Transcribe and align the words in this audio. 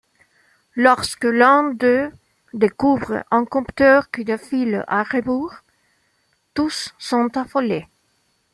Lorsque 0.75 1.25
l'un 1.25 1.75
d'eux 1.75 2.11
découvre 2.55 3.23
un 3.29 3.45
compteur 3.45 4.09
qui 4.09 4.25
défile 4.25 4.83
à 4.87 5.03
rebours, 5.03 5.53
tous 6.55 6.95
sont 6.97 7.37
affolés. 7.37 7.85